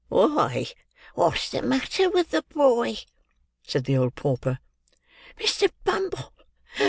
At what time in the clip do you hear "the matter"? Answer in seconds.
1.51-2.09